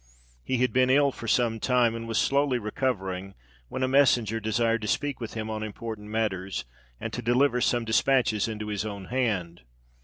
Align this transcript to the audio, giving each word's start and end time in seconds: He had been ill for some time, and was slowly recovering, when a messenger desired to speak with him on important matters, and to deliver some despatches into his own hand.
He 0.43 0.57
had 0.57 0.73
been 0.73 0.89
ill 0.89 1.11
for 1.11 1.27
some 1.27 1.59
time, 1.59 1.93
and 1.93 2.07
was 2.07 2.17
slowly 2.17 2.57
recovering, 2.57 3.35
when 3.69 3.83
a 3.83 3.87
messenger 3.87 4.39
desired 4.39 4.81
to 4.81 4.87
speak 4.87 5.19
with 5.21 5.35
him 5.35 5.47
on 5.47 5.61
important 5.61 6.07
matters, 6.09 6.65
and 6.99 7.13
to 7.13 7.21
deliver 7.21 7.61
some 7.61 7.85
despatches 7.85 8.47
into 8.47 8.69
his 8.69 8.83
own 8.83 9.05
hand. 9.13 9.61